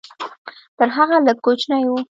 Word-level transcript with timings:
تر 0.77 0.87
هغه 0.97 1.15
لږ 1.27 1.37
کوچنی 1.45 1.83
و. 1.87 1.91